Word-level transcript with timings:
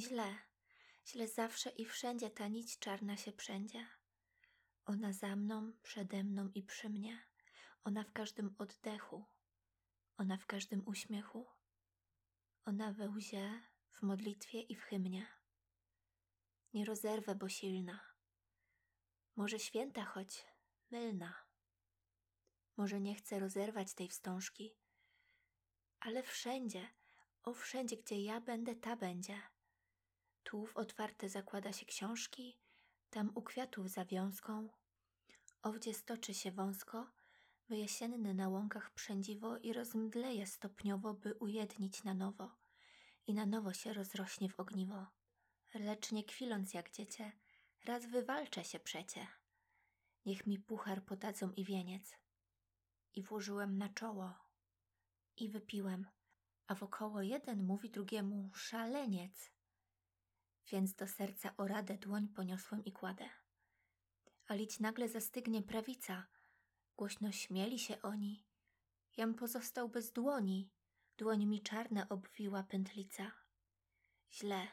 Źle, 0.00 0.38
źle 1.06 1.28
zawsze 1.28 1.70
i 1.70 1.84
wszędzie 1.84 2.30
ta 2.30 2.48
nić 2.48 2.78
czarna 2.78 3.16
się 3.16 3.32
przędzie. 3.32 3.86
Ona 4.84 5.12
za 5.12 5.36
mną, 5.36 5.72
przede 5.82 6.24
mną 6.24 6.48
i 6.54 6.62
przy 6.62 6.88
mnie. 6.88 7.26
Ona 7.84 8.04
w 8.04 8.12
każdym 8.12 8.54
oddechu. 8.58 9.24
Ona 10.16 10.36
w 10.36 10.46
każdym 10.46 10.88
uśmiechu. 10.88 11.46
Ona 12.64 12.92
we 12.92 13.08
łzie, 13.08 13.62
w 13.92 14.02
modlitwie 14.02 14.60
i 14.60 14.76
w 14.76 14.82
hymnie. 14.82 15.26
Nie 16.74 16.84
rozerwę, 16.84 17.34
bo 17.34 17.48
silna. 17.48 18.00
Może 19.36 19.58
święta 19.58 20.04
choć 20.04 20.46
mylna. 20.90 21.34
Może 22.76 23.00
nie 23.00 23.14
chcę 23.14 23.38
rozerwać 23.38 23.94
tej 23.94 24.08
wstążki, 24.08 24.76
ale 26.00 26.22
wszędzie, 26.22 26.88
o 27.42 27.54
wszędzie, 27.54 27.96
gdzie 27.96 28.22
ja 28.22 28.40
będę, 28.40 28.76
ta 28.76 28.96
będzie. 28.96 29.42
Tu 30.50 30.66
w 30.66 30.76
otwarte 30.76 31.28
zakłada 31.28 31.72
się 31.72 31.86
książki, 31.86 32.58
tam 33.10 33.32
u 33.34 33.42
kwiatów 33.42 33.90
zawiązką, 33.90 34.68
owdzie 35.62 35.94
stoczy 35.94 36.34
się 36.34 36.50
wąsko, 36.52 37.10
wyjasienny 37.68 38.34
na 38.34 38.48
łąkach 38.48 38.90
przędziwo 38.90 39.58
i 39.58 39.72
rozmdleje 39.72 40.46
stopniowo, 40.46 41.14
by 41.14 41.34
ujednić 41.34 42.04
na 42.04 42.14
nowo 42.14 42.56
i 43.26 43.34
na 43.34 43.46
nowo 43.46 43.72
się 43.72 43.92
rozrośnie 43.92 44.48
w 44.48 44.60
ogniwo. 44.60 45.06
Lecz 45.74 46.12
nie 46.12 46.24
kwiląc 46.24 46.74
jak 46.74 46.90
dziecię, 46.90 47.32
raz 47.84 48.06
wywalczę 48.06 48.64
się 48.64 48.80
przecie. 48.80 49.26
Niech 50.26 50.46
mi 50.46 50.58
puchar 50.58 51.04
podadzą 51.04 51.52
i 51.52 51.64
wieniec. 51.64 52.16
I 53.14 53.22
włożyłem 53.22 53.78
na 53.78 53.88
czoło. 53.88 54.34
I 55.36 55.48
wypiłem, 55.48 56.06
a 56.66 56.74
wokoło 56.74 57.22
jeden 57.22 57.62
mówi 57.62 57.90
drugiemu 57.90 58.50
szaleniec. 58.54 59.50
Więc 60.70 60.94
do 60.94 61.06
serca 61.06 61.56
o 61.56 61.66
radę 61.66 61.98
dłoń 61.98 62.28
poniosłem 62.28 62.84
i 62.84 62.92
kładę. 62.92 63.28
A 64.46 64.54
lić 64.54 64.80
nagle 64.80 65.08
zastygnie 65.08 65.62
prawica. 65.62 66.26
Głośno 66.96 67.32
śmieli 67.32 67.78
się 67.78 68.02
oni. 68.02 68.44
Jam 69.16 69.34
pozostał 69.34 69.88
bez 69.88 70.12
dłoni. 70.12 70.70
Dłoń 71.18 71.46
mi 71.46 71.62
czarna 71.62 72.08
obwiła 72.08 72.62
pętlica. 72.62 73.32
Źle, 74.32 74.68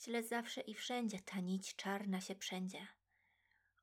źle 0.00 0.22
zawsze 0.22 0.60
i 0.60 0.74
wszędzie 0.74 1.20
ta 1.20 1.40
nić 1.40 1.76
czarna 1.76 2.20
się 2.20 2.34
przędzie. 2.34 2.86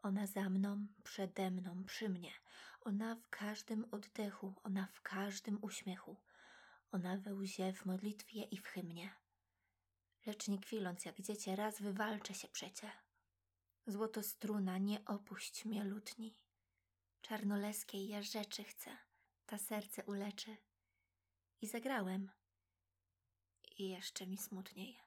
Ona 0.02 0.28
za 0.28 0.50
mną, 0.50 0.88
przede 1.04 1.52
mną, 1.52 1.84
przy 1.84 2.10
mnie. 2.10 2.32
Ona 2.82 3.16
w 3.16 3.30
każdym 3.30 3.86
oddechu, 3.92 4.56
ona 4.64 4.88
w 4.94 5.02
każdym 5.02 5.60
uśmiechu. 5.62 6.18
Ona 6.92 7.18
we 7.18 7.36
łzie, 7.36 7.74
w 7.74 7.86
modlitwie 7.86 8.44
i 8.44 8.58
w 8.58 8.68
hymnie. 8.68 9.27
Lecz 10.28 10.48
nie 10.48 10.60
kwiląc 10.60 11.06
jak 11.06 11.22
dziecię, 11.22 11.56
raz 11.56 11.82
wywalczę 11.82 12.34
się 12.34 12.48
przecie. 12.48 12.92
Złoto 13.86 14.24
struna, 14.24 14.78
nie 14.78 15.06
opuść 15.06 15.66
mnie 15.66 15.84
lutni. 15.84 16.40
Czarnoleskiej 17.22 18.08
ja 18.08 18.22
rzeczy 18.22 18.64
chcę, 18.64 18.98
ta 19.46 19.58
serce 19.58 20.04
uleczy. 20.04 20.58
I 21.62 21.68
zagrałem. 21.68 22.32
I 23.78 23.90
jeszcze 23.90 24.28
mi 24.28 24.38
smutniej. 24.38 25.07